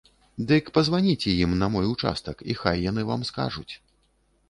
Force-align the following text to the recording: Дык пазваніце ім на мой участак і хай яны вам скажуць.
Дык 0.51 0.71
пазваніце 0.77 1.35
ім 1.43 1.53
на 1.61 1.69
мой 1.75 1.91
участак 1.93 2.37
і 2.51 2.59
хай 2.65 2.85
яны 2.89 3.01
вам 3.15 3.21
скажуць. 3.33 3.71